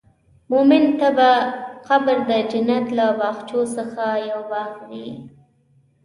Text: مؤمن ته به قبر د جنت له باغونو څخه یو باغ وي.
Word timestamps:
مؤمن 0.49 0.85
ته 0.99 1.07
به 1.17 1.29
قبر 1.87 2.17
د 2.29 2.31
جنت 2.51 2.85
له 2.97 3.05
باغونو 3.19 3.61
څخه 3.75 4.03
یو 4.29 4.39
باغ 4.51 4.71
وي. 4.89 5.07